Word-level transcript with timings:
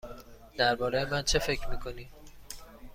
درباره 0.57 1.05
من 1.11 1.21
چه 1.23 1.39
فکر 1.39 1.67
می 1.69 1.79
کنی؟ 1.79 2.09